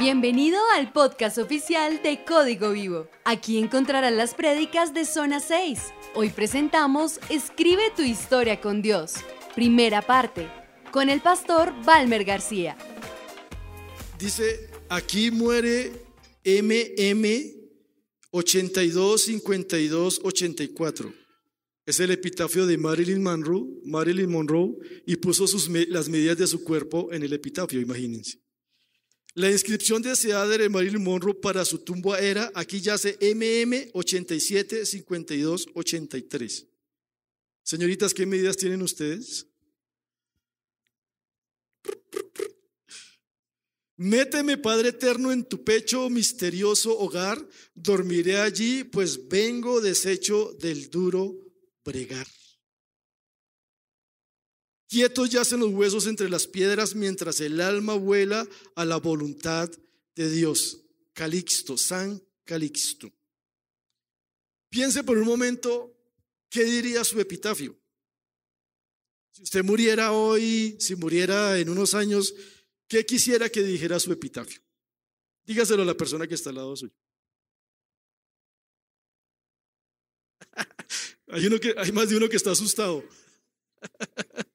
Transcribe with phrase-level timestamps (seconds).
[0.00, 3.10] Bienvenido al podcast oficial de Código Vivo.
[3.22, 5.78] Aquí encontrarás las prédicas de Zona 6.
[6.14, 9.16] Hoy presentamos Escribe tu historia con Dios.
[9.54, 10.48] Primera parte,
[10.90, 12.78] con el pastor Balmer García.
[14.18, 15.92] Dice, aquí muere
[16.46, 17.26] MM
[18.30, 21.12] 82 52 84.
[21.84, 25.44] Es el epitafio de Marilyn Monroe, Marilyn Monroe y puso
[25.90, 28.38] las medidas de su cuerpo en el epitafio, imagínense.
[29.34, 35.68] La inscripción deseada de Marilyn Monroe para su tumba era, aquí yace MM 87 52
[35.72, 36.66] 83.
[37.62, 39.46] Señoritas, ¿qué medidas tienen ustedes?
[43.96, 47.38] Méteme, Padre eterno, en tu pecho, misterioso hogar,
[47.74, 51.36] dormiré allí, pues vengo deshecho del duro
[51.84, 52.26] bregar.
[54.90, 58.44] Quietos yacen los huesos entre las piedras mientras el alma vuela
[58.74, 59.70] a la voluntad
[60.16, 60.80] de Dios.
[61.12, 63.08] Calixto, San Calixto.
[64.68, 65.96] Piense por un momento,
[66.48, 67.78] ¿qué diría su epitafio?
[69.30, 72.34] Si usted muriera hoy, si muriera en unos años,
[72.88, 74.60] ¿qué quisiera que dijera su epitafio?
[75.44, 76.94] Dígaselo a la persona que está al lado suyo.
[81.28, 83.04] hay, uno que, hay más de uno que está asustado.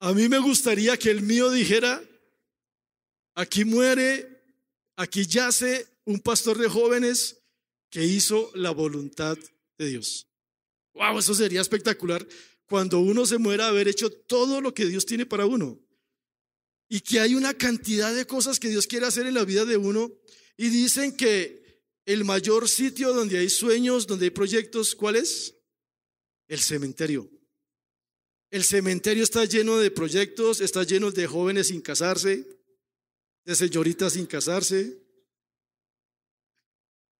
[0.00, 2.02] A mí me gustaría que el mío dijera,
[3.34, 4.42] aquí muere,
[4.96, 7.38] aquí yace un pastor de jóvenes
[7.90, 9.36] que hizo la voluntad
[9.76, 10.28] de Dios.
[10.94, 12.26] Wow, eso sería espectacular
[12.66, 15.80] cuando uno se muera haber hecho todo lo que Dios tiene para uno.
[16.88, 19.76] Y que hay una cantidad de cosas que Dios quiere hacer en la vida de
[19.76, 20.12] uno.
[20.56, 25.54] Y dicen que el mayor sitio donde hay sueños, donde hay proyectos, ¿cuál es?
[26.46, 27.30] El cementerio.
[28.50, 32.46] El cementerio está lleno de proyectos, está lleno de jóvenes sin casarse,
[33.44, 35.02] de señoritas sin casarse.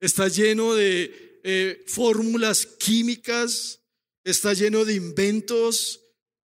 [0.01, 3.81] Está lleno de eh, fórmulas químicas,
[4.25, 6.01] está lleno de inventos.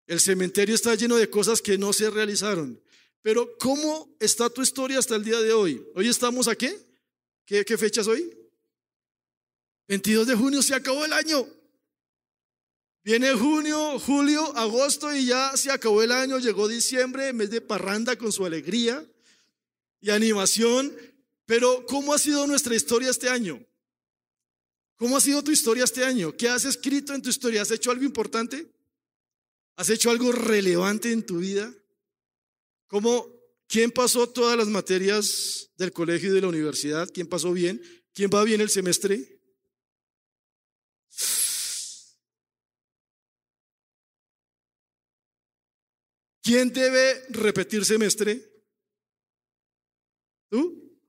[0.06, 2.82] El cementerio está lleno de cosas que no se realizaron.
[3.22, 5.82] Pero ¿cómo está tu historia hasta el día de hoy?
[5.96, 6.78] ¿Hoy estamos a qué?
[7.46, 8.38] ¿Qué, qué fecha es hoy?
[9.88, 11.48] 22 de junio se acabó el año.
[13.03, 18.16] Viene junio, julio, agosto y ya se acabó el año, llegó diciembre, mes de parranda
[18.16, 19.06] con su alegría
[20.00, 20.96] y animación.
[21.46, 23.62] Pero ¿cómo ha sido nuestra historia este año?
[24.96, 26.31] ¿Cómo ha sido tu historia este año?
[26.38, 27.62] ¿Qué has escrito en tu historia?
[27.62, 28.72] ¿Has hecho algo importante?
[29.75, 31.74] ¿Has hecho algo relevante en tu vida?
[32.88, 33.28] ¿Cómo,
[33.68, 37.09] ¿Quién pasó todas las materias del colegio y de la universidad?
[37.13, 37.81] ¿Quién pasó bien?
[38.13, 39.33] ¿Quién va bien el semestre?
[46.44, 48.52] ¿Quién debe repetir semestre?
[50.50, 51.00] ¿Tú?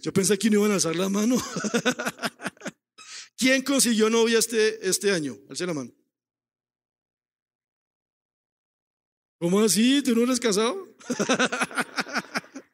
[0.00, 1.36] Yo pensé que no iban a alzar la mano.
[3.36, 5.36] ¿Quién consiguió novia este, este año?
[5.48, 5.92] Alce la mano.
[9.38, 10.00] ¿Cómo así?
[10.02, 10.94] ¿Tú no eres casado?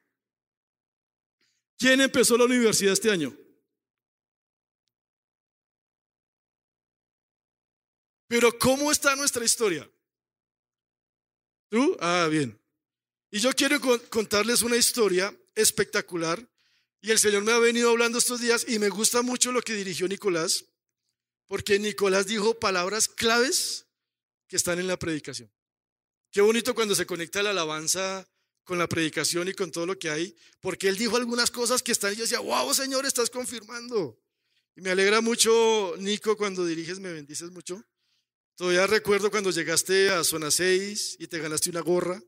[1.78, 3.34] ¿Quién empezó la universidad este año?
[8.28, 9.88] Pero ¿cómo está nuestra historia?
[11.68, 11.96] ¿Tú?
[12.00, 12.58] Ah, bien.
[13.30, 16.46] Y yo quiero contarles una historia espectacular.
[17.00, 19.74] Y el Señor me ha venido hablando estos días y me gusta mucho lo que
[19.74, 20.64] dirigió Nicolás,
[21.46, 23.86] porque Nicolás dijo palabras claves
[24.48, 25.52] que están en la predicación.
[26.30, 28.26] Qué bonito cuando se conecta la alabanza
[28.64, 31.92] con la predicación y con todo lo que hay, porque él dijo algunas cosas que
[31.92, 34.20] están y yo decía, wow, Señor, estás confirmando.
[34.74, 37.82] Y me alegra mucho, Nico, cuando diriges, me bendices mucho.
[38.56, 42.22] Todavía recuerdo cuando llegaste a zona 6 y te ganaste una gorra.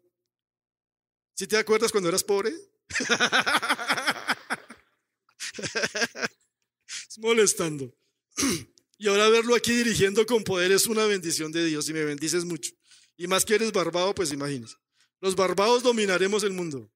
[1.35, 2.53] ¿Sí te acuerdas cuando eras pobre?
[7.09, 7.93] es molestando.
[9.01, 12.45] Y ahora verlo aquí dirigiendo con poder es una bendición de Dios y me bendices
[12.45, 12.73] mucho.
[13.17, 14.75] Y más que eres barbado, pues imagínese.
[15.21, 16.91] Los barbados dominaremos el mundo.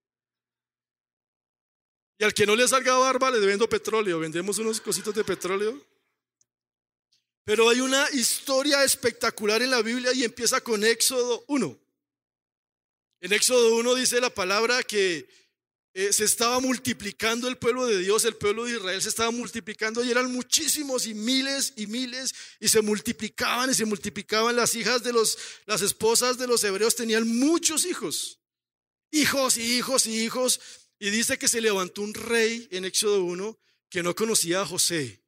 [2.19, 4.19] Y al que no le salga barba, le vendo petróleo.
[4.19, 5.81] Vendemos unos cositos de petróleo
[7.45, 11.79] pero hay una historia espectacular en la Biblia y empieza con Éxodo 1.
[13.21, 15.29] En Éxodo 1 dice la palabra que
[15.95, 20.03] eh, se estaba multiplicando el pueblo de Dios, el pueblo de Israel se estaba multiplicando
[20.03, 25.03] y eran muchísimos y miles y miles y se multiplicaban y se multiplicaban las hijas
[25.03, 25.37] de los,
[25.67, 28.41] las esposas de los hebreos tenían muchos hijos,
[29.11, 30.61] hijos y hijos y hijos.
[30.99, 33.59] Y dice que se levantó un rey en Éxodo 1
[33.91, 35.22] que no conocía a José.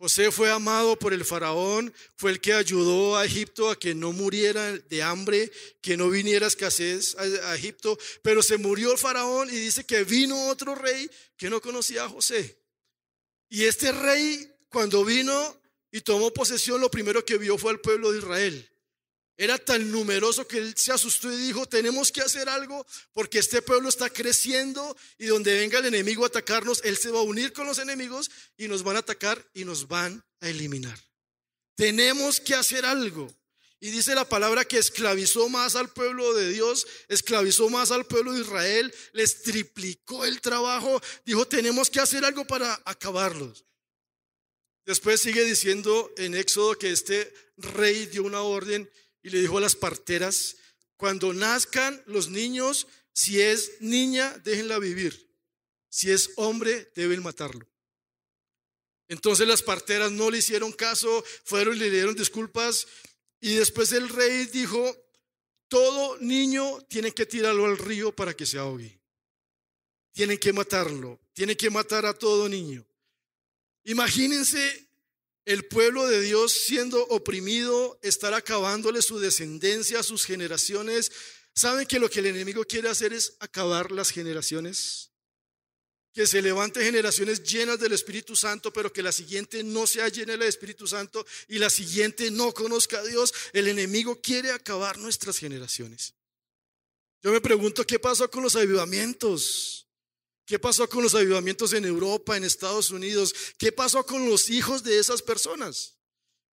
[0.00, 4.12] José fue amado por el faraón, fue el que ayudó a Egipto a que no
[4.12, 5.52] muriera de hambre,
[5.82, 10.48] que no viniera escasez a, Egipto, pero se murió el faraón y dice que vino
[10.48, 12.58] otro rey que no conocía a José.
[13.50, 15.60] Y este rey, cuando vino
[15.92, 18.69] y tomó posesión, lo primero que vio fue al pueblo de Israel.
[19.36, 23.62] Era tan numeroso que él se asustó y dijo, tenemos que hacer algo porque este
[23.62, 27.52] pueblo está creciendo y donde venga el enemigo a atacarnos, él se va a unir
[27.52, 30.98] con los enemigos y nos van a atacar y nos van a eliminar.
[31.74, 33.34] Tenemos que hacer algo.
[33.82, 38.34] Y dice la palabra que esclavizó más al pueblo de Dios, esclavizó más al pueblo
[38.34, 43.64] de Israel, les triplicó el trabajo, dijo, tenemos que hacer algo para acabarlos.
[44.84, 48.90] Después sigue diciendo en Éxodo que este rey dio una orden
[49.22, 50.56] y le dijo a las parteras,
[50.96, 55.30] cuando nazcan los niños, si es niña, déjenla vivir.
[55.88, 57.68] Si es hombre, deben matarlo.
[59.08, 62.86] Entonces las parteras no le hicieron caso, fueron y le dieron disculpas.
[63.40, 64.96] Y después el rey dijo,
[65.68, 69.00] todo niño tiene que tirarlo al río para que se ahogue.
[70.12, 72.86] Tienen que matarlo, tienen que matar a todo niño.
[73.84, 74.89] Imagínense
[75.44, 81.10] el pueblo de Dios siendo oprimido, estar acabándole su descendencia, sus generaciones.
[81.54, 85.10] ¿Saben que lo que el enemigo quiere hacer es acabar las generaciones?
[86.12, 90.32] Que se levante generaciones llenas del Espíritu Santo, pero que la siguiente no sea llena
[90.32, 93.32] del Espíritu Santo y la siguiente no conozca a Dios.
[93.52, 96.14] El enemigo quiere acabar nuestras generaciones.
[97.22, 99.89] Yo me pregunto qué pasó con los avivamientos.
[100.50, 103.32] ¿Qué pasó con los avivamientos en Europa, en Estados Unidos?
[103.56, 105.94] ¿Qué pasó con los hijos de esas personas?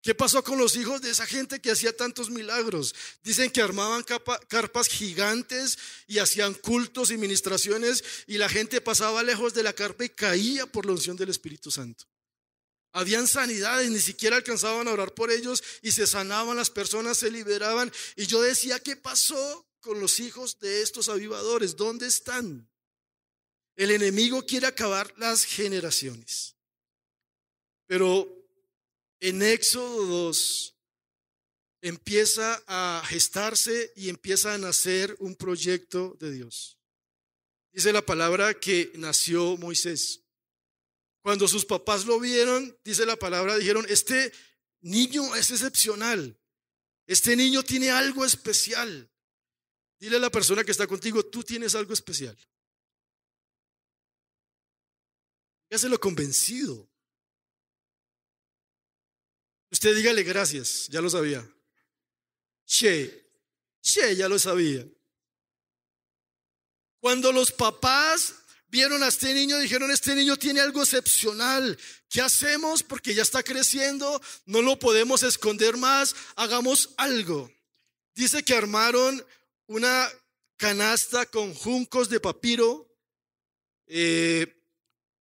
[0.02, 2.94] ¿Qué pasó con los hijos de esa gente que hacía tantos milagros?
[3.24, 4.04] Dicen que armaban
[4.46, 10.04] carpas gigantes y hacían cultos y ministraciones y la gente pasaba lejos de la carpa
[10.04, 12.04] y caía por la unción del Espíritu Santo.
[12.92, 17.32] Habían sanidades, ni siquiera alcanzaban a orar por ellos y se sanaban las personas, se
[17.32, 17.90] liberaban.
[18.14, 21.74] Y yo decía, ¿qué pasó con los hijos de estos avivadores?
[21.74, 22.68] ¿Dónde están?
[23.78, 26.56] El enemigo quiere acabar las generaciones.
[27.86, 28.28] Pero
[29.20, 30.74] en Éxodo 2
[31.82, 36.76] empieza a gestarse y empieza a nacer un proyecto de Dios.
[37.72, 40.24] Dice la palabra que nació Moisés.
[41.22, 44.32] Cuando sus papás lo vieron, dice la palabra, dijeron, este
[44.80, 46.36] niño es excepcional.
[47.06, 49.08] Este niño tiene algo especial.
[50.00, 52.36] Dile a la persona que está contigo, tú tienes algo especial.
[55.70, 56.88] Ya se lo convencido.
[59.70, 61.46] Usted dígale gracias, ya lo sabía.
[62.64, 63.30] Che,
[63.82, 64.86] che, ya lo sabía.
[67.00, 68.34] Cuando los papás
[68.68, 71.78] vieron a este niño, dijeron, este niño tiene algo excepcional.
[72.08, 72.82] ¿Qué hacemos?
[72.82, 77.50] Porque ya está creciendo, no lo podemos esconder más, hagamos algo.
[78.14, 79.24] Dice que armaron
[79.66, 80.10] una
[80.56, 82.90] canasta con juncos de papiro,
[83.86, 84.57] eh,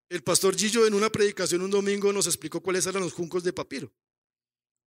[0.09, 3.53] el pastor Gillo en una predicación un domingo nos explicó cuáles eran los juncos de
[3.53, 3.91] papiro.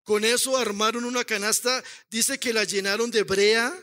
[0.02, 3.78] Con eso armaron una canasta, dice que la llenaron de brea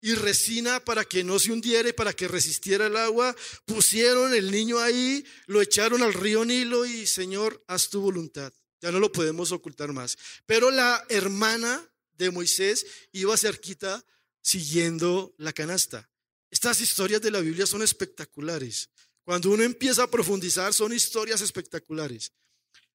[0.00, 3.34] y resina para que no se hundiera y para que resistiera el agua.
[3.64, 8.52] Pusieron el niño ahí, lo echaron al río Nilo y Señor, haz tu voluntad.
[8.80, 10.18] Ya no lo podemos ocultar más.
[10.44, 14.04] Pero la hermana de Moisés iba cerquita
[14.42, 16.10] siguiendo la canasta.
[16.50, 18.90] Estas historias de la Biblia son espectaculares.
[19.24, 22.32] Cuando uno empieza a profundizar son historias espectaculares.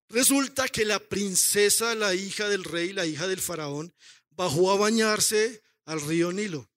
[0.10, 3.94] Resulta que la princesa, la hija del rey, la hija del faraón,
[4.32, 6.70] bajó a bañarse al río Nilo.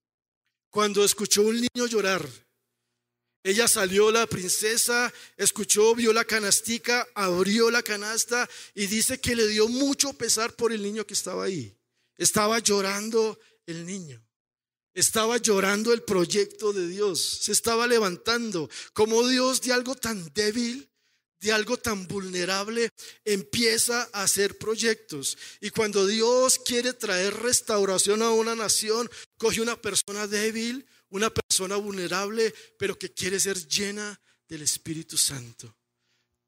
[0.70, 2.26] Cuando escuchó un niño llorar,
[3.44, 9.48] ella salió, la princesa, escuchó, vio la canastica, abrió la canasta y dice que le
[9.48, 11.76] dio mucho pesar por el niño que estaba ahí.
[12.16, 14.24] Estaba llorando el niño.
[14.94, 18.68] Estaba llorando el proyecto de Dios, se estaba levantando.
[18.92, 20.88] Como Dios de algo tan débil,
[21.40, 22.90] de algo tan vulnerable,
[23.24, 25.36] empieza a hacer proyectos.
[25.60, 31.76] Y cuando Dios quiere traer restauración a una nación, coge una persona débil, una persona
[31.76, 34.18] vulnerable, pero que quiere ser llena
[34.48, 35.74] del Espíritu Santo.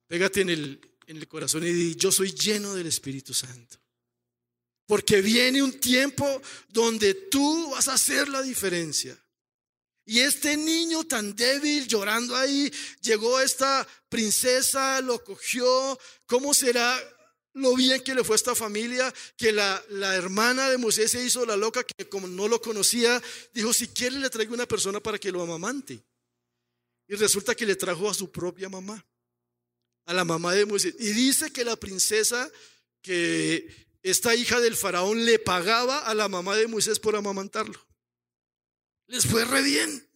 [0.07, 3.84] Pégate en el, en el corazón y di, yo soy lleno del Espíritu Santo.
[4.87, 9.19] Porque viene un tiempo donde tú vas a hacer la diferencia.
[10.07, 15.99] Y este niño tan débil llorando ahí, llegó esta princesa, lo cogió.
[16.27, 17.01] ¿Cómo será
[17.55, 19.13] lo bien que le fue a esta familia?
[19.37, 23.23] Que la, la hermana de Moisés se hizo la loca, que como no lo conocía,
[23.55, 26.05] dijo, si quiere le traigo una persona para que lo amamante.
[27.09, 29.03] Y resulta que le trajo a su propia mamá.
[30.07, 30.95] a la mamá de Moisés.
[30.99, 32.51] Y dice que la princesa,
[33.01, 37.83] que esta hija del faraón le pagaba a la mamá de Moisés por amamantarlo.
[39.07, 40.07] Les fue re bien.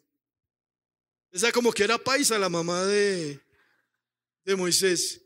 [1.30, 3.40] Esa como que era paisa la mamá de,
[4.44, 5.22] de Moisés.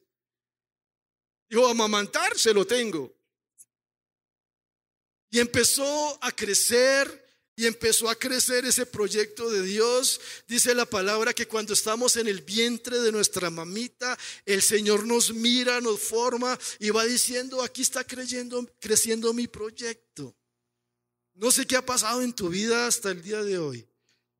[1.48, 3.12] Dijo, amamantar se lo tengo.
[5.30, 7.21] Y empezó a crecer
[7.54, 10.20] y empezó a crecer ese proyecto de Dios.
[10.48, 15.34] Dice la palabra que cuando estamos en el vientre de nuestra mamita, el Señor nos
[15.34, 20.34] mira, nos forma y va diciendo, aquí está creyendo, creciendo mi proyecto.
[21.34, 23.86] No sé qué ha pasado en tu vida hasta el día de hoy,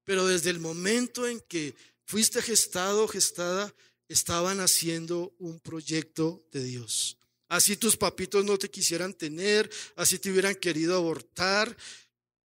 [0.04, 3.74] pero desde el momento en que fuiste gestado, gestada,
[4.08, 7.16] estaban haciendo un proyecto de Dios.
[7.48, 11.76] Así tus papitos no te quisieran tener, así te hubieran querido abortar,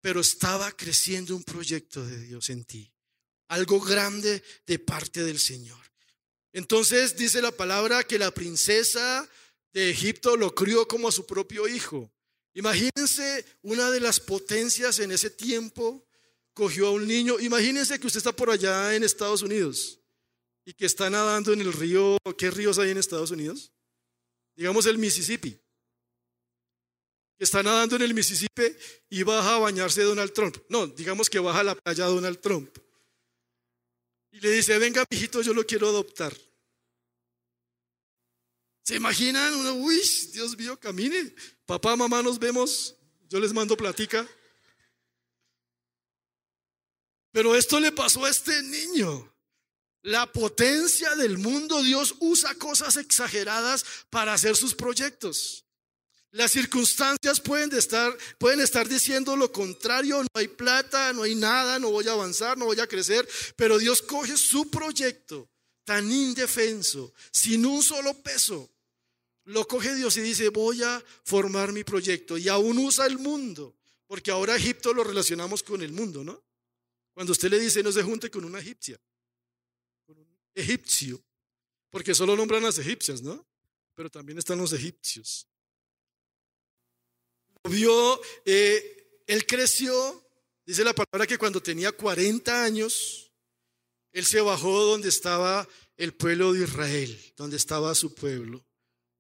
[0.08, 2.90] pero estaba creciendo un proyecto de Dios en ti,
[3.50, 5.84] algo grande de parte del Señor.
[6.54, 9.30] Entonces dice la palabra que la princesa
[9.74, 12.10] de Egipto lo crió como a su propio hijo.
[12.54, 16.08] Imagínense una de las potencias en ese tiempo
[16.54, 17.38] cogió a un niño.
[17.42, 20.00] Imagínense que usted está por allá en Estados Unidos
[20.64, 22.18] y que está nadando en el río.
[22.38, 23.74] ¿Qué ríos hay en Estados Unidos?
[24.56, 25.60] Digamos el Mississippi
[27.38, 28.76] que está nadando en el Mississippi
[29.10, 30.58] y baja a bañarse Donald Trump.
[30.70, 32.76] No, digamos que baja a la playa Donald Trump.
[34.32, 36.36] Y le dice, venga, mijito, yo lo quiero adoptar.
[38.84, 39.54] ¿Se imaginan?
[39.54, 40.02] Uno, uy,
[40.32, 41.34] Dios mío, camine.
[41.66, 42.96] Papá, mamá, nos vemos.
[43.30, 44.28] Yo les mando platica.
[47.32, 49.32] Pero esto le pasó a este niño.
[50.02, 55.67] La potencia del mundo, Dios usa cosas exageradas para hacer sus proyectos.
[56.32, 61.80] Las circunstancias pueden estar, pueden estar diciendo lo contrario, no hay plata, no hay nada,
[61.80, 65.50] no voy a avanzar, no voy a crecer, pero Dios coge su proyecto
[65.86, 68.70] tan indefenso, sin un solo peso.
[69.46, 72.38] Lo coge Dios y dice, voy a formar mi proyecto.
[72.38, 76.44] Y aún usa el mundo, porque ahora Egipto lo relacionamos con el mundo, ¿no?
[77.14, 79.00] Cuando usted le dice, no se junte con una egipcia,
[80.06, 81.24] con un egipcio,
[81.90, 83.48] porque solo nombran las egipcias, ¿no?
[83.96, 85.48] Pero también están los egipcios
[87.68, 90.24] vio, eh, él creció,
[90.66, 93.32] dice la palabra que cuando tenía 40 años,
[94.12, 98.66] él se bajó donde estaba el pueblo de Israel, donde estaba su pueblo.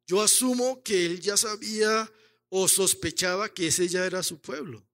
[0.07, 2.11] Yo asumo que él ya sabía
[2.49, 4.87] o sospechaba que ese ya era su pueblo.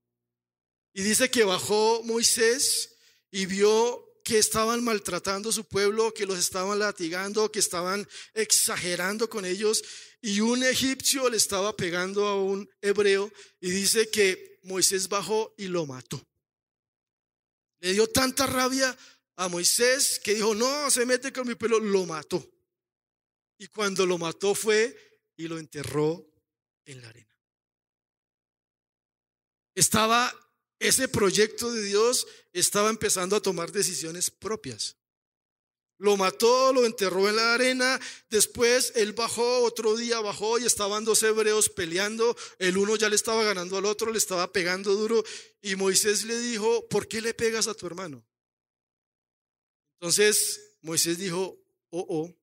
[0.94, 2.96] Y dice que bajó Moisés
[3.32, 9.30] y vio que estaban maltratando a su pueblo, que los estaban latigando, que estaban exagerando
[9.30, 9.84] con ellos.
[10.26, 15.68] Y un egipcio le estaba pegando a un hebreo y dice que Moisés bajó y
[15.68, 16.26] lo mató.
[17.82, 18.98] Le dio tanta rabia
[19.36, 22.50] a Moisés que dijo, no, se mete con mi pueblo, lo mató.
[23.58, 24.98] Y cuando lo mató fue
[25.36, 26.26] y lo enterró
[26.86, 27.38] en la arena.
[29.76, 30.34] Estaba
[30.80, 34.96] ese proyecto de Dios estaba empezando a tomar decisiones propias.
[35.98, 38.00] Lo mató, lo enterró en la arena.
[38.30, 42.36] Después él bajó, otro día bajó y estaban dos hebreos peleando.
[42.60, 45.24] El uno ya le estaba ganando al otro, le estaba pegando duro.
[45.62, 48.26] Y Moisés le dijo, ¿por qué le pegas a tu hermano?
[50.00, 51.58] Entonces Moisés dijo,
[51.92, 52.36] oh, oh,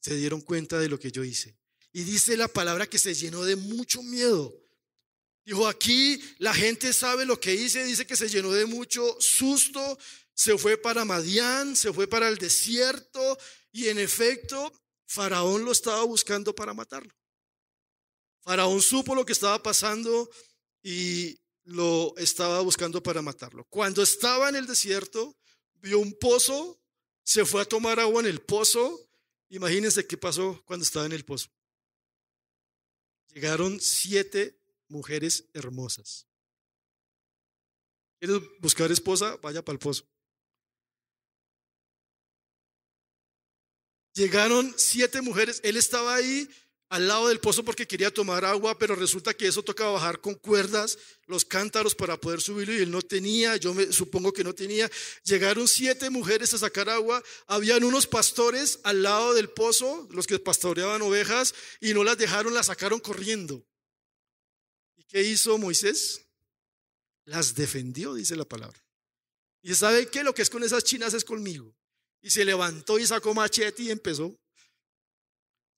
[0.00, 1.56] se dieron cuenta de lo que yo hice.
[1.92, 4.54] Y dice la palabra que se llenó de mucho miedo.
[5.44, 9.98] Dijo, aquí la gente sabe lo que hice, dice que se llenó de mucho susto,
[10.38, 13.36] se fue para Madián, se fue para el desierto
[13.72, 14.72] y en efecto
[15.04, 17.12] Faraón lo estaba buscando para matarlo.
[18.42, 20.30] Faraón supo lo que estaba pasando
[20.80, 23.64] y lo estaba buscando para matarlo.
[23.64, 25.36] Cuando estaba en el desierto,
[25.74, 26.80] vio un pozo,
[27.24, 29.10] se fue a tomar agua en el pozo.
[29.48, 31.48] Imagínense qué pasó cuando estaba en el pozo.
[33.34, 36.28] Llegaron siete mujeres hermosas.
[38.20, 39.36] ¿Quieres buscar esposa?
[39.42, 40.08] Vaya para el pozo.
[44.18, 45.60] Llegaron siete mujeres.
[45.62, 46.48] Él estaba ahí
[46.88, 50.34] al lado del pozo porque quería tomar agua, pero resulta que eso tocaba bajar con
[50.34, 54.56] cuerdas los cántaros para poder subirlo y él no tenía, yo me, supongo que no
[54.56, 54.90] tenía.
[55.22, 60.40] Llegaron siete mujeres a sacar agua, habían unos pastores al lado del pozo, los que
[60.40, 63.64] pastoreaban ovejas, y no las dejaron, las sacaron corriendo.
[65.06, 66.26] ¿Qué hizo Moisés?
[67.24, 68.84] Las defendió, dice la palabra.
[69.62, 70.24] Y sabe qué?
[70.24, 71.77] Lo que es con esas chinas es conmigo.
[72.20, 74.36] Y se levantó y sacó machete y empezó.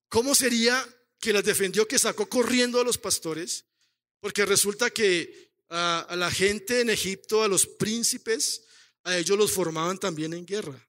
[0.09, 0.85] ¿Cómo sería
[1.21, 3.67] que las defendió, que sacó corriendo a los pastores?
[4.21, 8.65] Porque resulta que a, la gente en Egipto, a los príncipes,
[9.05, 10.89] a ellos los formaban también en guerra.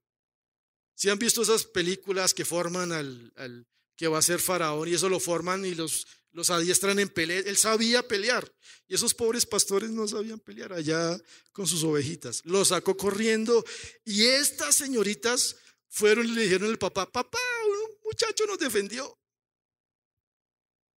[0.96, 5.10] Si han visto esas películas que forman al, que va a ser faraón y eso
[5.10, 7.39] lo forman y los, los adiestran en pelea.
[7.39, 8.51] Él sabía pelear
[8.88, 11.19] y esos pobres pastores no sabían pelear allá
[11.51, 12.41] con sus ovejitas.
[12.45, 13.63] Lo sacó corriendo
[14.05, 15.57] y estas señoritas
[15.89, 19.17] fueron y le dijeron al papá, papá, un muchacho nos defendió.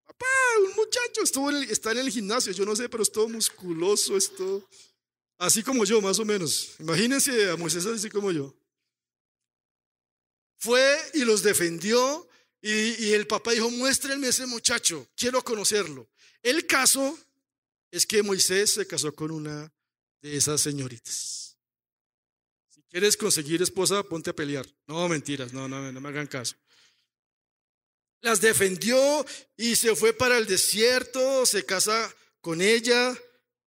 [0.06, 0.26] Papá,
[0.68, 4.68] un muchacho estuvo está en el gimnasio, yo no sé, pero es todo musculoso, esto,
[5.38, 6.76] así como yo, más o menos.
[6.80, 8.56] Imagínense a Moisés así como yo.
[10.58, 12.28] Fue y los defendió
[12.66, 16.10] y, el papá dijo, muéstrenme ese muchacho, quiero conocerlo.
[16.42, 17.20] El caso
[17.92, 19.70] es que Moisés se casó con una
[20.22, 21.58] de esas señoritas.
[22.70, 24.66] Si quieres conseguir esposa, ponte a pelear.
[24.88, 26.56] No, mentiras, no, no, no me hagan caso.
[28.22, 29.26] Las defendió
[29.58, 33.14] y se fue para el desierto, se casa con ella.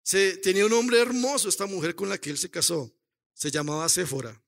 [0.04, 2.94] Se, tenía un hombre hermoso, esta mujer con la que él se casó.
[3.34, 4.40] Se llamaba Séfora.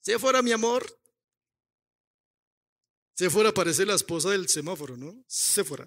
[0.00, 0.99] Séfora, mi amor,
[3.20, 5.22] Séfora parece la esposa del semáforo, ¿no?
[5.28, 5.86] Séfora.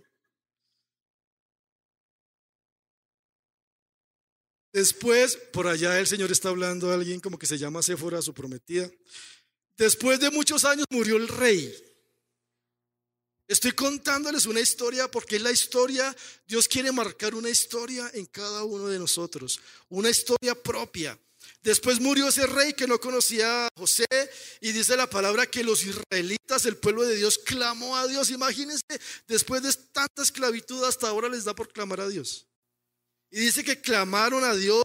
[4.72, 8.36] Después, por allá el Señor está hablando a alguien como que se llama Séfora, su
[8.36, 8.88] prometida.
[9.76, 11.76] Después de muchos años murió el rey.
[13.48, 18.64] Estoy contándoles una historia porque es la historia, Dios quiere marcar una historia en cada
[18.64, 19.60] uno de nosotros,
[19.90, 21.20] una historia propia.
[21.64, 24.06] Después murió ese rey que no conocía a José
[24.60, 28.32] y dice la palabra que los israelitas, el pueblo de Dios, clamó a Dios.
[28.32, 28.84] Imagínense,
[29.28, 32.48] después de tanta esclavitud hasta ahora les da por clamar a Dios.
[33.32, 34.84] Y dice que clamaron a Dios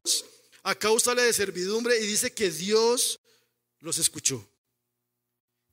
[0.63, 3.19] a causa de la servidumbre y dice que Dios
[3.81, 4.49] los escuchó.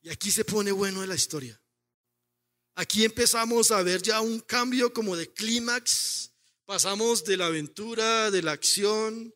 [0.01, 1.61] Y aquí se pone bueno en la historia.
[2.73, 6.31] Aquí empezamos a ver ya un cambio como de clímax.
[6.65, 9.33] Pasamos de la aventura, de la acción,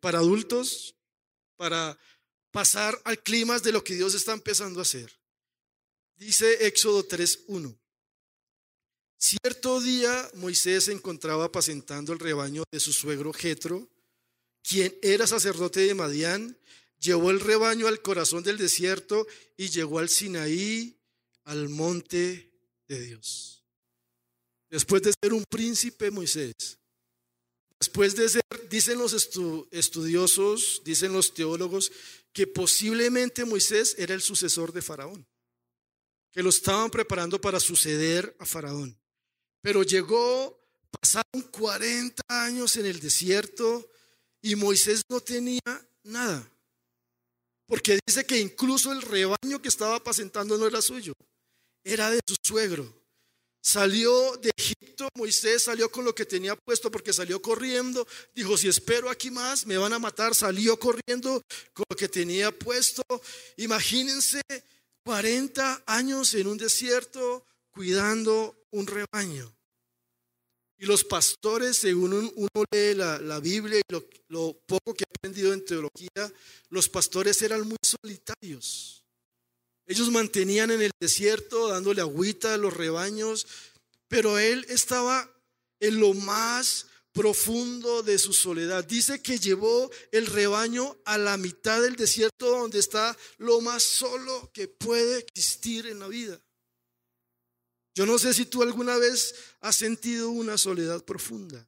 [0.00, 0.96] para adultos,
[1.56, 1.98] para
[2.50, 5.12] pasar al clima de lo que Dios está empezando a hacer.
[6.16, 7.78] Dice Éxodo 3.1.
[9.18, 13.88] Cierto día Moisés se encontraba apacentando el rebaño de su suegro Jetro,
[14.62, 16.58] quien era sacerdote de Madián,
[16.98, 21.00] llevó el rebaño al corazón del desierto y llegó al Sinaí,
[21.44, 22.52] al monte
[22.86, 23.64] de Dios.
[24.70, 26.77] Después de ser un príncipe Moisés,
[27.80, 31.92] Después de ser, dicen los estudiosos, dicen los teólogos,
[32.32, 35.26] que posiblemente Moisés era el sucesor de Faraón,
[36.32, 38.98] que lo estaban preparando para suceder a Faraón.
[39.62, 40.60] Pero llegó,
[40.90, 43.88] pasaron 40 años en el desierto
[44.42, 45.60] y Moisés no tenía
[46.04, 46.50] nada.
[47.66, 51.12] Porque dice que incluso el rebaño que estaba apacentando no era suyo,
[51.84, 52.98] era de su suegro.
[53.68, 58.08] Salió de Egipto, Moisés salió con lo que tenía puesto porque salió corriendo.
[58.34, 60.34] Dijo, si espero aquí más, me van a matar.
[60.34, 61.42] Salió corriendo
[61.74, 63.02] con lo que tenía puesto.
[63.58, 64.40] Imagínense
[65.04, 69.54] 40 años en un desierto cuidando un rebaño.
[70.78, 75.52] Y los pastores, según uno lee la, Biblia y lo, lo poco que he aprendido
[75.52, 76.32] en teología,
[76.70, 79.04] los pastores eran muy solitarios.
[79.88, 83.46] Ellos mantenían en el desierto dándole agüita a los rebaños,
[84.06, 85.30] pero él estaba
[85.80, 88.84] en lo más profundo de su soledad.
[88.84, 94.50] Dice que llevó el rebaño a la mitad del desierto donde está lo más solo
[94.52, 96.38] que puede existir en la vida.
[97.94, 101.66] Yo no sé si tú alguna vez has sentido una soledad profunda.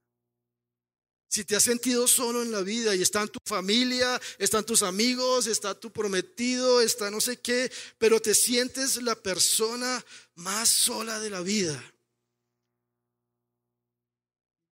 [1.31, 4.83] Si te has sentido solo en la vida y está en tu familia, están tus
[4.83, 11.21] amigos, está tu prometido, está no sé qué, pero te sientes la persona más sola
[11.21, 11.81] de la vida.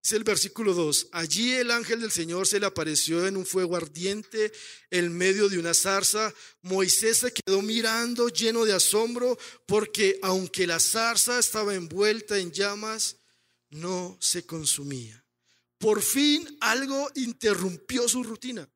[0.01, 1.09] Es el versículo 2.
[1.11, 4.53] Allí el ángel del Señor se le apareció en un fuego ardiente
[4.91, 6.33] en medio de una zarza.
[6.61, 13.17] Moisés se quedó mirando lleno de asombro porque aunque la zarza estaba envuelta en llamas,
[13.71, 15.24] no se consumía
[15.85, 18.67] por fin algo interrumpió su rutina.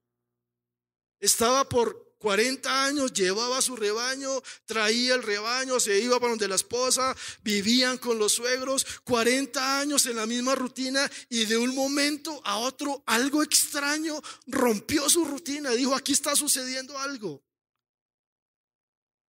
[1.20, 4.30] Estaba por 40 años, llevaba su rebaño,
[4.68, 10.06] traía el rebaño, se iba para donde la esposa, vivían con los suegros, 40 años
[10.06, 15.72] en la misma rutina y de un momento a otro algo extraño rompió su rutina.
[15.72, 17.44] Dijo, aquí está sucediendo algo.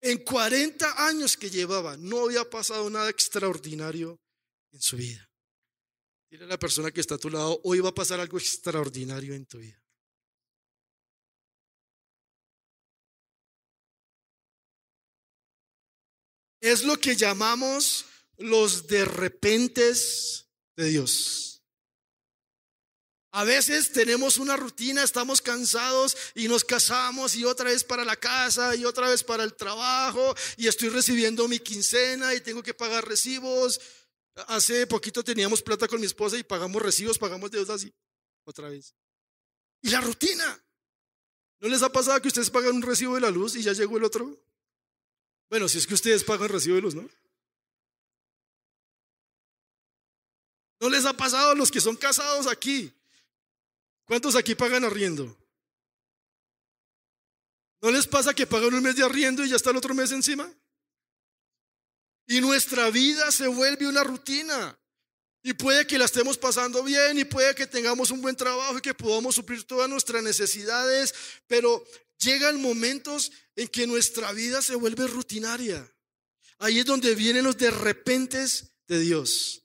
[0.03, 4.21] En 40 años que llevaba, no había pasado nada extraordinario
[4.73, 5.32] en su vida.
[6.33, 9.35] Dile a la persona que está a tu lado, hoy va a pasar algo extraordinario
[9.35, 9.79] en tu vida.
[16.59, 18.07] Es lo que llamamos
[18.39, 21.63] los de repentes de Dios.
[23.33, 28.17] A veces tenemos una rutina, estamos cansados y nos casamos y otra vez para la
[28.17, 32.73] casa y otra vez para el trabajo y estoy recibiendo mi quincena y tengo que
[32.73, 33.79] pagar recibos.
[34.47, 37.95] Hace poquito teníamos plata con mi esposa y pagamos recibos, pagamos deudas y
[38.45, 38.95] otra vez.
[39.83, 40.65] Y la rutina.
[41.61, 43.97] ¿No les ha pasado que ustedes pagan un recibo de la luz y ya llegó
[43.97, 44.41] el otro?
[45.49, 47.09] Bueno, si es que ustedes pagan recibo de luz, ¿no?
[50.81, 52.93] ¿No les ha pasado a los que son casados aquí?
[54.05, 55.39] ¿Cuántos aquí pagan arriendo?
[57.81, 60.11] ¿No les pasa que pagan un mes de arriendo y ya está el otro mes
[60.11, 60.53] encima?
[62.27, 64.79] Y nuestra vida se vuelve una rutina.
[65.43, 68.81] Y puede que la estemos pasando bien y puede que tengamos un buen trabajo y
[68.81, 71.13] que podamos suplir todas nuestras necesidades,
[71.49, 71.85] pero
[72.19, 75.93] llegan momentos en que nuestra vida se vuelve rutinaria.
[76.59, 79.65] Ahí es donde vienen los de repentes de Dios.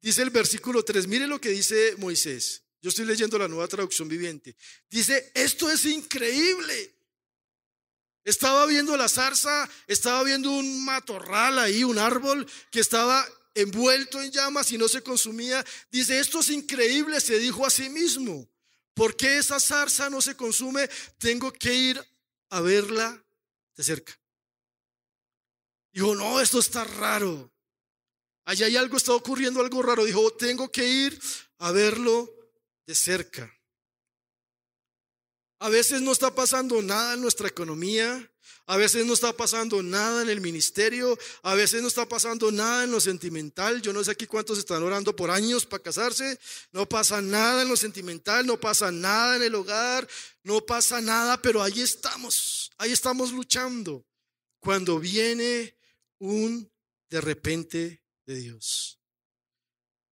[0.00, 2.62] Dice el versículo 3, mire lo que dice Moisés.
[2.80, 4.54] Yo estoy leyendo la nueva traducción viviente.
[4.90, 6.94] Dice, esto es increíble.
[8.24, 14.32] Estaba viendo la zarza, estaba viendo un matorral ahí, un árbol que estaba envuelto en
[14.32, 15.64] llamas y no se consumía.
[15.90, 18.48] Dice, esto es increíble, se dijo a sí mismo.
[18.94, 20.88] ¿Por qué esa zarza no se consume?
[21.18, 22.04] Tengo que ir
[22.50, 23.22] a verla
[23.76, 24.18] de cerca.
[25.92, 27.52] Dijo, no, esto está raro.
[28.46, 30.04] Allá hay algo, está ocurriendo algo raro.
[30.04, 31.20] Dijo, tengo que ir
[31.58, 32.32] a verlo
[32.86, 33.52] de cerca.
[35.64, 38.30] A veces no está pasando nada en nuestra economía,
[38.66, 42.84] a veces no está pasando nada en el ministerio, a veces no está pasando nada
[42.84, 43.80] en lo sentimental.
[43.80, 46.38] Yo no sé aquí cuántos están orando por años para casarse.
[46.70, 50.06] No pasa nada en lo sentimental, no pasa nada en el hogar,
[50.42, 54.04] no pasa nada, pero ahí estamos, ahí estamos luchando.
[54.58, 55.78] Cuando viene
[56.18, 56.70] un
[57.08, 59.00] de repente de Dios.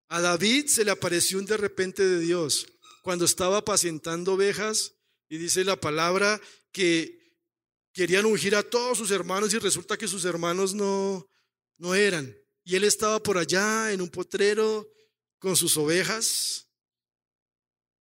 [0.07, 2.67] A David se le apareció un de repente de Dios
[3.01, 4.93] cuando estaba apacientando ovejas
[5.31, 6.41] y dice la palabra
[6.73, 7.39] que
[7.93, 11.25] querían ungir a todos sus hermanos y resulta que sus hermanos no,
[11.77, 12.37] no eran.
[12.65, 14.91] Y él estaba por allá en un potrero
[15.39, 16.67] con sus ovejas.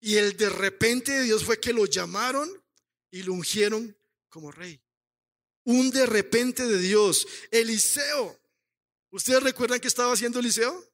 [0.00, 2.50] Y el de repente de Dios fue que lo llamaron
[3.12, 3.96] y lo ungieron
[4.28, 4.82] como rey.
[5.62, 7.28] Un de repente de Dios.
[7.52, 8.40] Eliseo.
[9.12, 10.84] ¿Ustedes recuerdan que estaba haciendo Eliseo?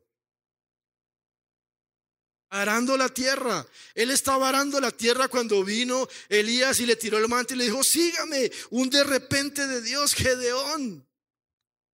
[2.50, 3.66] Arando la tierra.
[3.94, 7.64] Él estaba arando la tierra cuando vino Elías y le tiró el manto y le
[7.64, 11.06] dijo, sígame, un de repente de Dios, Gedeón.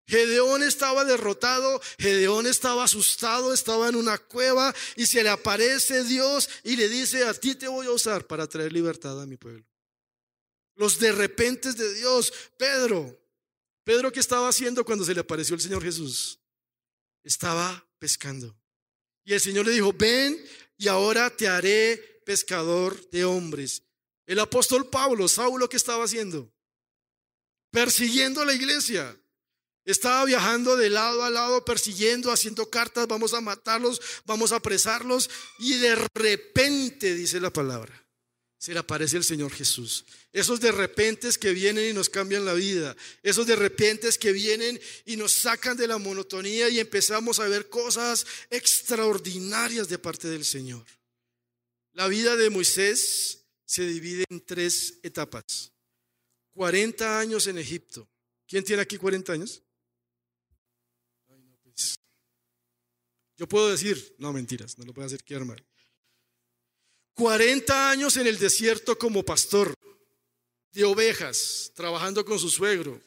[0.07, 6.49] Gedeón estaba derrotado, Gedeón estaba asustado, estaba en una cueva y se le aparece Dios
[6.63, 9.65] y le dice, a ti te voy a usar para traer libertad a mi pueblo.
[10.75, 13.17] Los de repente de Dios, Pedro,
[13.83, 16.39] Pedro, ¿qué estaba haciendo cuando se le apareció el Señor Jesús?
[17.23, 18.61] Estaba pescando.
[19.23, 20.43] Y el Señor le dijo, ven
[20.77, 23.84] y ahora te haré pescador de hombres.
[24.25, 26.51] El apóstol Pablo, Saulo, ¿qué estaba haciendo?
[27.71, 29.17] Persiguiendo a la iglesia.
[29.84, 35.29] Estaba viajando de lado a lado, persiguiendo, haciendo cartas, vamos a matarlos, vamos a apresarlos.
[35.60, 38.05] Y de repente, dice la palabra,
[38.62, 40.06] se le aparece el Señor Jesús.
[40.32, 42.95] Esos de repentes que vienen y nos cambian la vida.
[43.24, 47.69] Esos de repentes que vienen y nos sacan de la monotonía y empezamos a ver
[47.69, 50.86] cosas extraordinarias de parte del Señor.
[51.93, 55.71] La vida de Moisés se divide en tres etapas.
[56.54, 58.08] 40 años en Egipto.
[58.47, 59.63] ¿Quién tiene aquí 40 años?
[61.63, 61.95] Pues.
[63.38, 65.65] Yo puedo decir, no mentiras, no lo puedo hacer quedar mal.
[67.15, 69.74] 40 años en el desierto como pastor
[70.71, 73.02] de ovejas, trabajando con su suegro.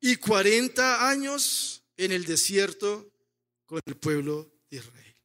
[0.00, 3.12] Y 40 años en el desierto
[3.66, 5.16] con el pueblo de Israel.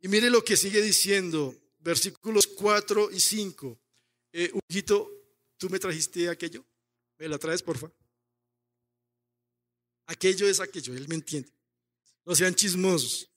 [0.00, 3.78] Y mire lo que sigue diciendo, versículos 4 y 5.
[4.32, 4.52] Eh,
[5.56, 6.64] ¿tú me trajiste aquello?
[7.18, 7.90] ¿Me la traes, porfa?
[10.06, 11.50] Aquello es aquello, él me entiende.
[12.24, 13.28] No sean chismosos.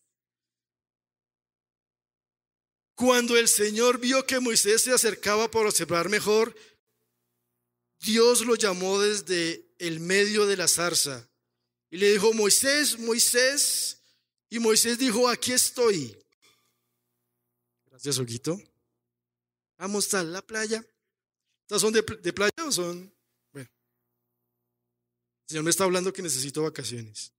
[3.01, 6.55] Cuando el Señor vio que Moisés se acercaba para observar mejor,
[7.99, 11.27] Dios lo llamó desde el medio de la zarza
[11.89, 14.03] y le dijo, Moisés, Moisés.
[14.51, 16.15] Y Moisés dijo, aquí estoy.
[17.85, 18.61] Gracias, Oguito.
[19.79, 20.85] Vamos a la playa.
[21.63, 23.11] ¿Estas son de, de playa o son?
[23.51, 23.69] Bueno,
[25.41, 27.33] el Señor me está hablando que necesito vacaciones.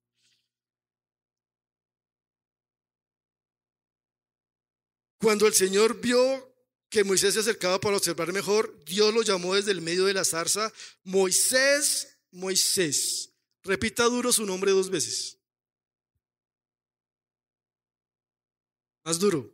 [5.23, 6.53] Cuando el Señor vio
[6.91, 10.25] que Moisés se acercaba para observar mejor, Dios lo llamó desde el medio de la
[10.25, 10.73] zarza,
[11.05, 13.31] Moisés, Moisés.
[13.63, 15.39] Repita duro su nombre dos veces.
[19.05, 19.49] Más duro.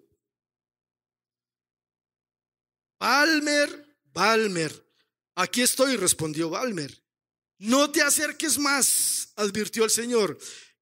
[2.99, 4.91] Balmer, Balmer.
[5.35, 7.05] Aquí estoy, respondió Balmer.
[7.59, 10.39] No te acerques más, advirtió el Señor.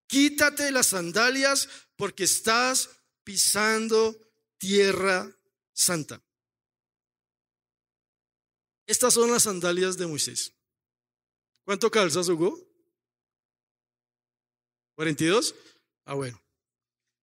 [0.07, 2.89] Quítate las sandalias porque estás
[3.25, 4.26] pisando
[4.59, 5.31] tierra
[5.73, 6.23] santa.
[8.87, 10.53] Estas son las sandalias de Moisés.
[11.65, 12.57] ¿Cuánto calzas, Hugo?
[14.97, 15.55] ¿42?
[16.05, 16.41] Ah, bueno.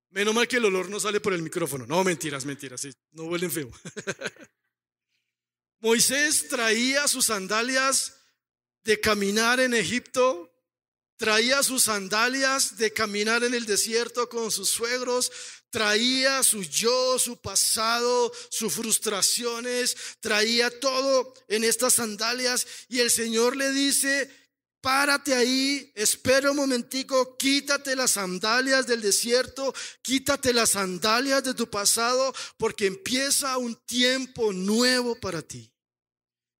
[0.09, 1.87] Menos mal que el olor no sale por el micrófono.
[1.87, 2.87] No, mentiras, mentiras.
[3.11, 3.71] no huelen feo.
[5.79, 8.15] Moisés traía sus sandalias
[8.83, 10.52] de caminar en Egipto,
[11.23, 15.31] traía sus sandalias de caminar en el desierto con sus suegros,
[15.69, 23.55] traía su yo, su pasado, sus frustraciones, traía todo en estas sandalias y el Señor
[23.55, 24.29] le dice,
[24.81, 31.69] párate ahí, espera un momentico, quítate las sandalias del desierto, quítate las sandalias de tu
[31.69, 35.72] pasado, porque empieza un tiempo nuevo para ti.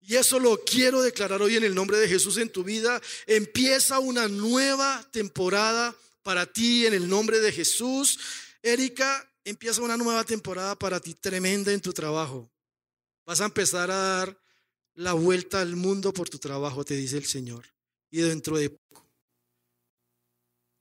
[0.06, 3.02] Y eso lo quiero declarar hoy en el nombre de Jesús en tu vida.
[3.26, 8.20] Empieza una nueva temporada para ti en el nombre de Jesús.
[8.62, 12.52] Erika, empieza una nueva temporada para ti tremenda en tu trabajo.
[13.26, 14.38] Vas a empezar a dar
[14.96, 17.66] la vuelta al mundo por tu trabajo, te dice el Señor.
[18.12, 19.08] Y dentro de poco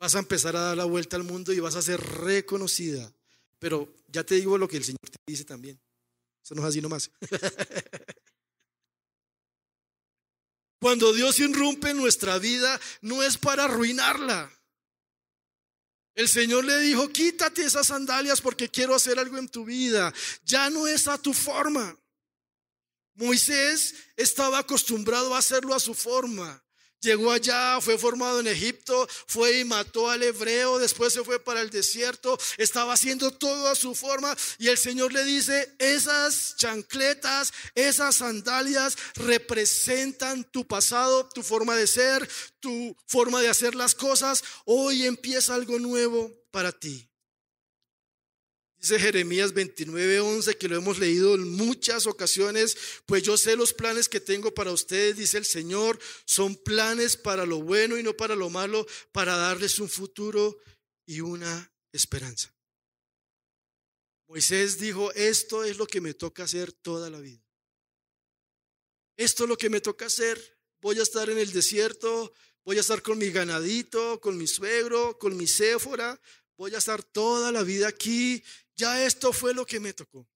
[0.01, 3.15] vas a empezar a dar la vuelta al mundo y vas a ser reconocida.
[3.61, 5.81] Pero ya te digo lo que el Señor te dice también.
[6.45, 7.09] Eso no es así nomás.
[10.83, 14.51] Cuando Dios irrumpe en nuestra vida, no es para arruinarla.
[16.13, 20.13] El Señor le dijo, quítate esas sandalias porque quiero hacer algo en tu vida.
[20.43, 21.97] Ya no es a tu forma.
[23.15, 26.61] Moisés estaba acostumbrado a hacerlo a su forma.
[27.03, 31.61] Llegó allá, fue formado en Egipto, fue y mató al hebreo, después se fue para
[31.61, 37.53] el desierto, estaba haciendo todo a su forma y el Señor le dice, esas chancletas,
[37.75, 42.29] esas sandalias representan tu pasado, tu forma de ser,
[42.61, 44.45] tu forma de hacer las cosas.
[44.65, 47.12] Hoy empieza algo nuevo para ti.
[48.83, 54.09] Dice Jeremías 29:11 que lo hemos leído en muchas ocasiones, pues yo sé los planes
[54.09, 58.35] que tengo para ustedes, dice el Señor, son planes para lo bueno y no para
[58.35, 60.59] lo malo, para darles un futuro
[61.07, 62.53] y una esperanza.
[64.27, 67.47] Moisés dijo, esto es lo que me toca hacer toda la vida.
[69.17, 70.59] Esto es lo que me toca hacer.
[70.81, 72.33] Voy a estar en el desierto,
[72.65, 76.21] voy a estar con mi ganadito, con mi suegro, con mi céfora,
[76.57, 78.43] voy a estar toda la vida aquí
[78.83, 80.29] ya esto fue lo que me tocó.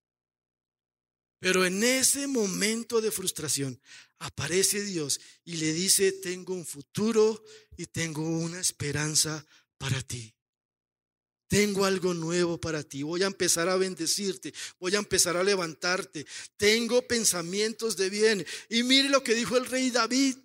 [1.41, 3.81] Pero en ese momento de frustración
[4.21, 7.43] aparece Dios y le dice, tengo un futuro
[7.77, 9.45] y tengo una esperanza
[9.79, 10.33] para ti.
[11.49, 13.03] Tengo algo nuevo para ti.
[13.03, 14.55] Voy a empezar a bendecirte.
[14.79, 16.25] Voy a empezar a levantarte.
[16.57, 18.47] Tengo pensamientos de bien.
[18.69, 20.37] Y mire lo que dijo el rey David.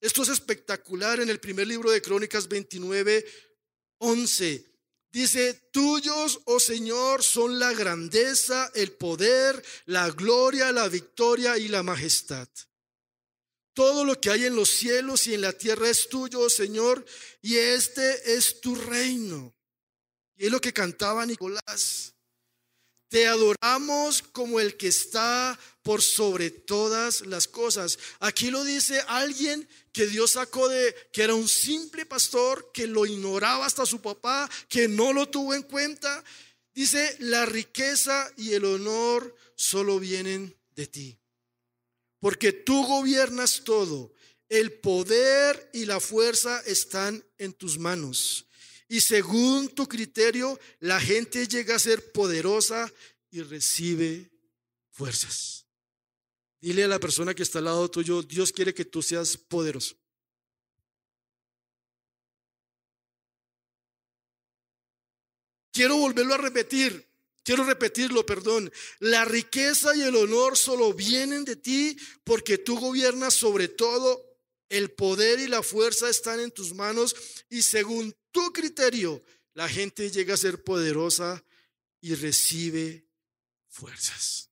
[0.00, 3.24] Esto es espectacular en el primer libro de Crónicas 29,
[3.98, 4.73] 11.
[5.14, 11.84] Dice, tuyos, oh Señor, son la grandeza, el poder, la gloria, la victoria y la
[11.84, 12.48] majestad.
[13.74, 17.06] Todo lo que hay en los cielos y en la tierra es tuyo, oh Señor,
[17.40, 19.56] y este es tu reino.
[20.34, 22.13] Y es lo que cantaba Nicolás.
[23.14, 27.96] Te adoramos como el que está por sobre todas las cosas.
[28.18, 33.06] Aquí lo dice alguien que Dios sacó de, que era un simple pastor, que lo
[33.06, 36.24] ignoraba hasta su papá, que no lo tuvo en cuenta.
[36.74, 41.16] Dice, la riqueza y el honor solo vienen de ti.
[42.18, 44.12] Porque tú gobiernas todo.
[44.48, 48.46] El poder y la fuerza están en tus manos.
[48.88, 52.92] Y según tu criterio, la gente llega a ser poderosa
[53.30, 54.30] y recibe
[54.90, 55.66] fuerzas.
[56.60, 59.96] Dile a la persona que está al lado tuyo, Dios quiere que tú seas poderoso.
[65.72, 67.06] Quiero volverlo a repetir.
[67.42, 68.72] Quiero repetirlo, perdón.
[69.00, 74.33] La riqueza y el honor solo vienen de ti porque tú gobiernas sobre todo.
[74.74, 77.14] El poder y la fuerza están en tus manos
[77.48, 81.44] y según tu criterio, la gente llega a ser poderosa
[82.00, 83.06] y recibe
[83.68, 84.50] fuerzas.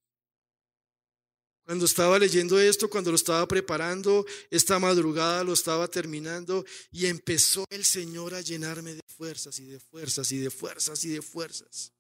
[1.65, 7.65] Cuando estaba leyendo esto, cuando lo estaba preparando, esta madrugada lo estaba terminando y empezó
[7.71, 11.93] el Señor a llenarme de fuerzas y de fuerzas y de fuerzas y de fuerzas.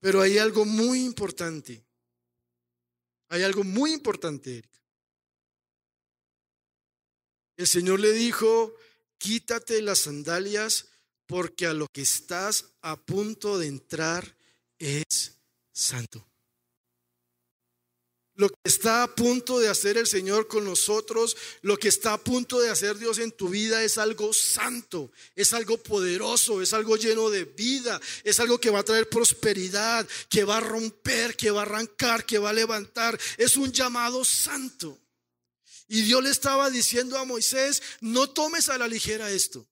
[0.00, 1.82] Pero hay algo muy importante.
[3.30, 4.85] Hay algo muy importante, Erika.
[7.56, 8.74] El Señor le dijo,
[9.18, 10.86] quítate las sandalias
[11.26, 14.36] porque a lo que estás a punto de entrar
[14.78, 15.32] es
[15.72, 16.26] santo.
[18.36, 22.22] Lo que está a punto de hacer el Señor con nosotros, lo que está a
[22.22, 26.98] punto de hacer Dios en tu vida es algo santo, es algo poderoso, es algo
[26.98, 31.50] lleno de vida, es algo que va a traer prosperidad, que va a romper, que
[31.50, 33.18] va a arrancar, que va a levantar.
[33.38, 34.98] Es un llamado santo.
[35.88, 39.66] Y Dios le estaba diciendo a Moisés, no tomes a la ligera esto.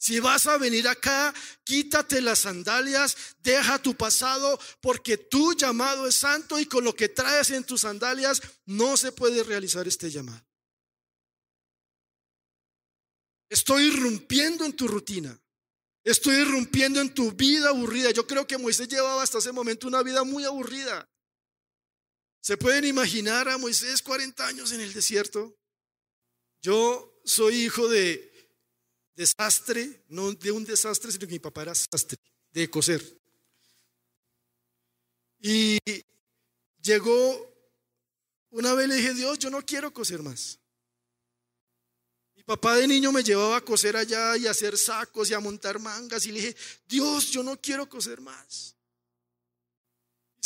[0.00, 1.34] Si vas a venir acá,
[1.64, 7.08] quítate las sandalias, deja tu pasado, porque tu llamado es santo y con lo que
[7.08, 10.44] traes en tus sandalias no se puede realizar este llamado.
[13.48, 15.36] Estoy irrumpiendo en tu rutina.
[16.04, 18.10] Estoy irrumpiendo en tu vida aburrida.
[18.12, 21.08] Yo creo que Moisés llevaba hasta ese momento una vida muy aburrida.
[22.40, 25.56] ¿Se pueden imaginar a Moisés 40 años en el desierto?
[26.62, 28.28] Yo soy hijo de
[29.14, 32.18] desastre, no de un desastre, sino que mi papá era sastre,
[32.50, 33.02] de coser.
[35.40, 35.78] Y
[36.80, 37.54] llegó,
[38.50, 40.58] una vez le dije, Dios, yo no quiero coser más.
[42.34, 45.40] Mi papá de niño me llevaba a coser allá y a hacer sacos y a
[45.40, 48.77] montar mangas y le dije, Dios, yo no quiero coser más.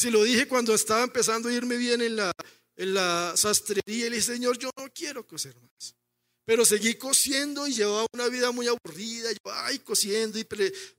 [0.03, 2.33] Se lo dije cuando estaba empezando a irme bien en la,
[2.75, 5.95] en la sastrería y le dije, Señor, yo no quiero coser más.
[6.45, 10.47] Pero seguí cosiendo y llevaba una vida muy aburrida, yo, ay, cosiendo y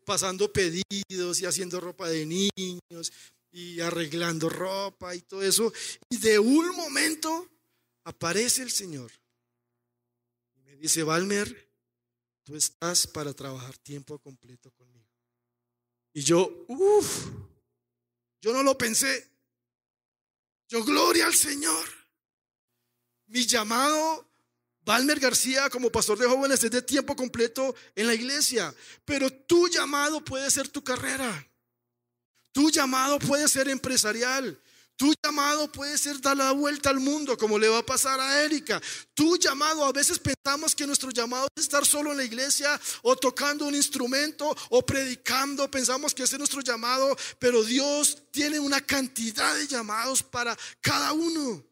[0.05, 3.11] pasando pedidos y haciendo ropa de niños
[3.51, 5.73] y arreglando ropa y todo eso.
[6.09, 7.49] Y de un momento
[8.05, 9.11] aparece el Señor
[10.55, 11.69] y me dice, Valmer,
[12.43, 15.09] tú estás para trabajar tiempo completo conmigo.
[16.13, 17.27] Y yo, uff,
[18.43, 19.31] yo no lo pensé.
[20.67, 21.87] Yo, gloria al Señor.
[23.27, 24.29] Mi llamado
[24.81, 28.75] Valmer García como pastor de jóvenes es de tiempo completo en la iglesia,
[29.05, 31.47] pero tu llamado puede ser tu carrera.
[32.51, 34.61] Tu llamado puede ser empresarial.
[34.95, 38.43] Tu llamado puede ser dar la vuelta al mundo, como le va a pasar a
[38.43, 38.81] Erika.
[39.13, 43.15] Tu llamado, a veces pensamos que nuestro llamado es estar solo en la iglesia o
[43.15, 45.69] tocando un instrumento o predicando.
[45.69, 51.11] Pensamos que ese es nuestro llamado, pero Dios tiene una cantidad de llamados para cada
[51.13, 51.65] uno.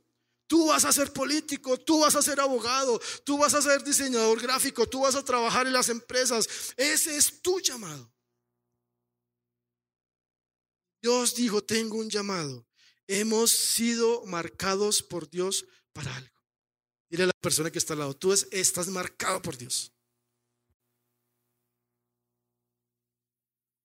[0.47, 4.41] Tú vas a ser político, tú vas a ser abogado, tú vas a ser diseñador
[4.41, 6.73] gráfico, tú vas a trabajar en las empresas.
[6.75, 8.11] Ese es tu llamado.
[11.01, 12.65] Dios dijo, tengo un llamado.
[13.13, 16.45] Hemos sido marcados por Dios para algo.
[17.09, 19.91] Dile a la persona que está al lado, tú estás marcado por Dios.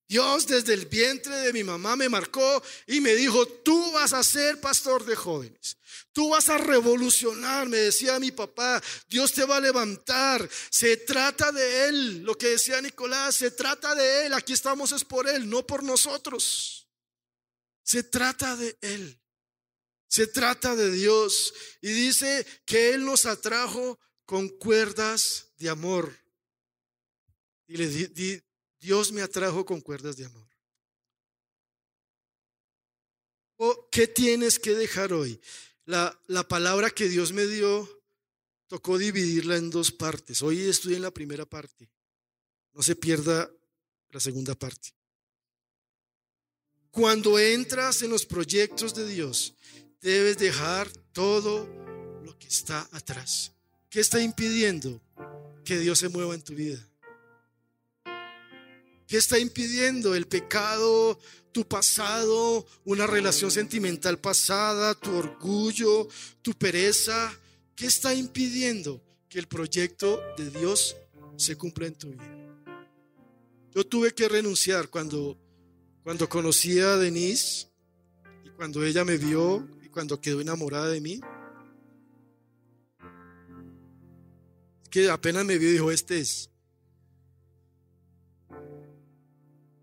[0.07, 4.23] Dios desde el vientre de mi mamá me marcó y me dijo, tú vas a
[4.23, 5.75] ser pastor de jóvenes.
[6.13, 8.81] Tú vas a revolucionar, me decía mi papá.
[9.09, 10.49] Dios te va a levantar.
[10.69, 12.23] Se trata de Él.
[12.23, 14.33] Lo que decía Nicolás, se trata de Él.
[14.33, 16.86] Aquí estamos es por Él, no por nosotros.
[17.87, 19.17] Se trata de Él.
[20.09, 21.53] Se trata de Dios.
[21.79, 26.13] Y dice que Él nos atrajo con cuerdas de amor.
[27.65, 28.43] Y le di,
[28.77, 30.45] Dios me atrajo con cuerdas de amor.
[33.55, 35.39] Oh, ¿Qué tienes que dejar hoy?
[35.85, 38.03] La, la palabra que Dios me dio
[38.67, 40.41] tocó dividirla en dos partes.
[40.41, 41.89] Hoy estoy en la primera parte.
[42.73, 43.49] No se pierda
[44.09, 44.96] la segunda parte.
[46.97, 49.53] Cuando entras en los proyectos de Dios,
[50.01, 51.69] debes dejar todo
[52.25, 53.51] lo que está atrás.
[53.87, 54.99] ¿Qué está impidiendo
[55.63, 56.83] que Dios se mueva en tu vida?
[59.05, 60.15] ¿Qué está impidiendo?
[60.15, 61.19] El pecado,
[61.51, 66.07] tu pasado, una relación sentimental pasada, tu orgullo,
[66.41, 67.31] tu pereza.
[67.75, 70.95] ¿Qué está impidiendo que el proyecto de Dios
[71.35, 72.33] se cumpla en tu vida?
[73.75, 75.37] Yo tuve que renunciar cuando,
[76.07, 77.67] cuando conocí a Denise
[78.45, 81.19] y cuando ella me vio y cuando quedó enamorada de mí.
[84.89, 86.49] Que apenas me vio dijo, este es.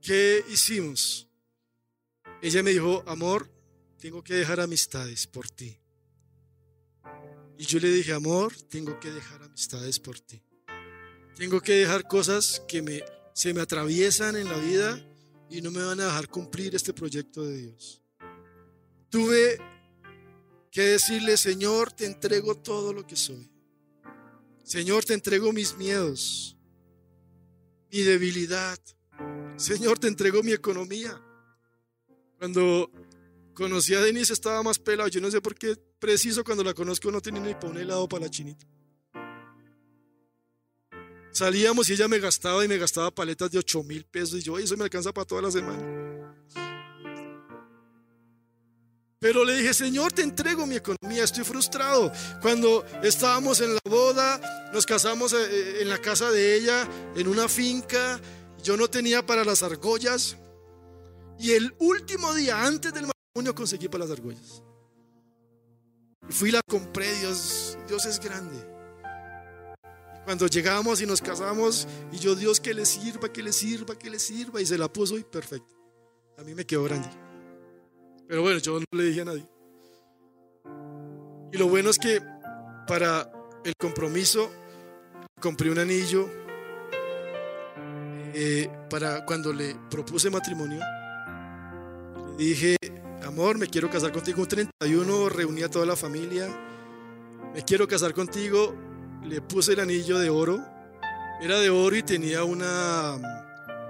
[0.00, 1.28] ¿Qué hicimos?
[2.40, 3.50] Ella me dijo, amor,
[3.98, 5.78] tengo que dejar amistades por ti.
[7.58, 10.42] Y yo le dije, amor, tengo que dejar amistades por ti.
[11.36, 13.04] Tengo que dejar cosas que me,
[13.34, 15.06] se me atraviesan en la vida
[15.54, 18.02] y no me van a dejar cumplir este proyecto de Dios.
[19.08, 19.58] Tuve
[20.70, 23.50] que decirle, Señor, te entrego todo lo que soy.
[24.64, 26.56] Señor, te entrego mis miedos,
[27.92, 28.78] mi debilidad,
[29.56, 31.20] Señor, te entrego mi economía.
[32.38, 32.90] Cuando
[33.54, 35.08] conocí a Denise estaba más pelado.
[35.08, 38.08] Yo no sé por qué preciso cuando la conozco no tenía ni para un helado
[38.08, 38.66] para la chinita.
[41.34, 44.38] Salíamos y ella me gastaba y me gastaba paletas de 8 mil pesos.
[44.38, 45.82] Y yo, eso me alcanza para toda la semana.
[49.18, 52.12] Pero le dije, Señor, te entrego mi economía, estoy frustrado.
[52.40, 57.26] Cuando estábamos en la boda, nos casamos eh, eh, en la casa de ella, en
[57.26, 58.20] una finca,
[58.62, 60.36] yo no tenía para las argollas.
[61.40, 64.62] Y el último día antes del matrimonio conseguí para las argollas.
[66.28, 68.73] Fui y la compré, Dios, Dios es grande.
[70.24, 74.08] Cuando llegamos y nos casamos, y yo, Dios, que le sirva, que le sirva, que
[74.08, 75.76] le sirva, y se la puso y perfecto.
[76.38, 77.08] A mí me quedó grande.
[78.26, 79.46] Pero bueno, yo no le dije a nadie.
[81.52, 82.20] Y lo bueno es que
[82.86, 83.30] para
[83.64, 84.50] el compromiso
[85.40, 86.28] compré un anillo
[88.34, 90.80] eh, para cuando le propuse matrimonio.
[92.36, 92.76] Le dije,
[93.24, 94.42] amor, me quiero casar contigo.
[94.42, 96.48] Un 31 reuní a toda la familia.
[97.54, 98.74] Me quiero casar contigo.
[99.24, 100.64] Le puse el anillo de oro.
[101.40, 103.18] Era de oro y tenía una,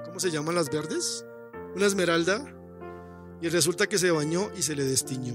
[0.04, 1.24] ¿cómo se llaman las verdes?
[1.74, 2.44] Una esmeralda
[3.40, 5.34] y resulta que se bañó y se le destiñó.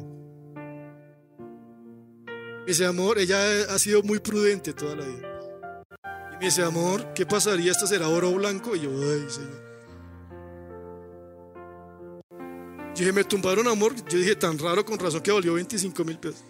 [2.59, 3.39] Me dice, amor, ella
[3.69, 5.41] ha sido muy prudente toda la vida.
[6.33, 7.71] Y me dice, amor, ¿qué pasaría?
[7.71, 8.75] ¿Esto será oro blanco?
[8.75, 9.69] Y yo, ay, señor.
[12.95, 13.93] Yo dije, me tumbaron amor.
[14.09, 16.43] Yo dije, tan raro con razón que valió 25 mil pesos.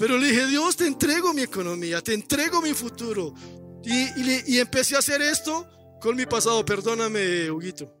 [0.00, 3.34] Pero le dije, Dios, te entrego mi economía, te entrego mi futuro.
[3.84, 5.68] Y, empecé a hacer esto
[6.00, 7.94] con mi pasado, perdóname, Huguito.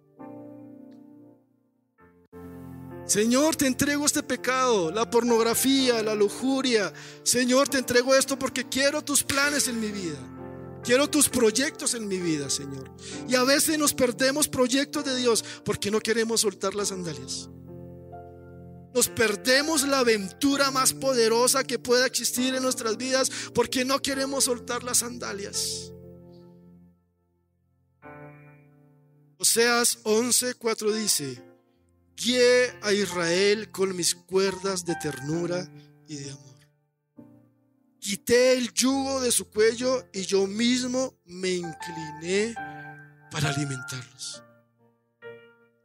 [3.04, 6.90] Señor, te entrego este pecado, la pornografía, la lujuria.
[7.22, 10.18] Señor, te entrego esto porque quiero tus planes en mi vida.
[10.82, 12.90] Quiero tus proyectos en mi vida, Señor.
[13.28, 17.50] Y a veces nos perdemos proyectos de Dios porque no queremos soltar las sandalias.
[18.94, 24.44] Nos perdemos la aventura más poderosa que pueda existir en nuestras vidas porque no queremos
[24.44, 25.92] soltar las sandalias.
[29.38, 31.42] Oseas 11:4 dice,
[32.16, 35.66] guié a Israel con mis cuerdas de ternura
[36.06, 36.50] y de amor.
[38.00, 42.54] Quité el yugo de su cuello y yo mismo me incliné
[43.30, 44.42] para alimentarlos.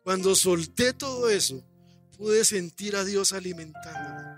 [0.03, 1.63] Cuando solté todo eso,
[2.17, 4.35] pude sentir a Dios alimentándome.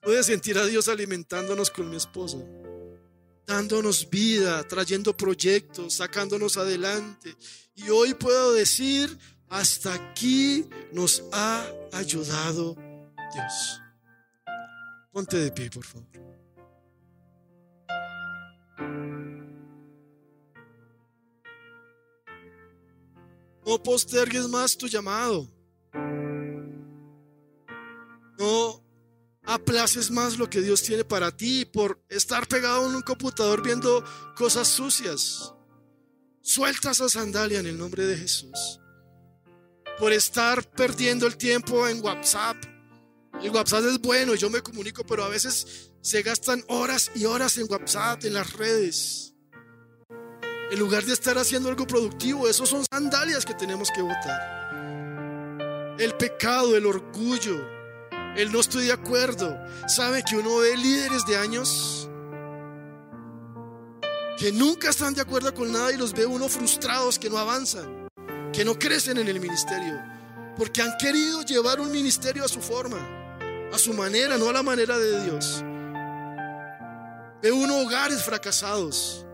[0.00, 2.38] Pude sentir a Dios alimentándonos con mi esposa
[3.46, 7.36] dándonos vida, trayendo proyectos, sacándonos adelante.
[7.74, 12.74] Y hoy puedo decir, hasta aquí nos ha ayudado
[13.34, 13.80] Dios.
[15.12, 16.08] Ponte de pie, por favor.
[23.66, 25.48] No postergues más tu llamado.
[29.82, 34.04] Aplaces más lo que Dios tiene para ti por estar pegado en un computador viendo
[34.36, 35.52] cosas sucias.
[36.40, 38.78] Suelta esa sandalia en el nombre de Jesús.
[39.98, 42.56] Por estar perdiendo el tiempo en WhatsApp.
[43.42, 47.58] El WhatsApp es bueno, yo me comunico, pero a veces se gastan horas y horas
[47.58, 49.34] en WhatsApp, en las redes.
[50.70, 55.96] En lugar de estar haciendo algo productivo, esos son sandalias que tenemos que botar.
[55.98, 57.71] El pecado, el orgullo,
[58.36, 59.56] el no estoy de acuerdo.
[59.88, 62.08] ¿Sabe que uno ve líderes de años
[64.38, 68.08] que nunca están de acuerdo con nada y los ve uno frustrados, que no avanzan,
[68.52, 70.00] que no crecen en el ministerio?
[70.56, 72.98] Porque han querido llevar un ministerio a su forma,
[73.72, 75.64] a su manera, no a la manera de Dios.
[77.42, 79.26] Ve uno hogares fracasados,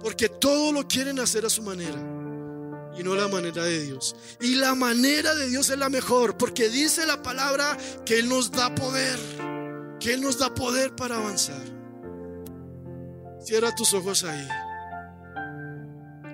[0.00, 2.23] porque todo lo quieren hacer a su manera
[2.96, 4.14] y no la manera de Dios.
[4.40, 8.50] Y la manera de Dios es la mejor, porque dice la palabra que Él nos
[8.50, 9.18] da poder,
[10.00, 11.62] que Él nos da poder para avanzar.
[13.40, 14.48] Cierra tus ojos ahí.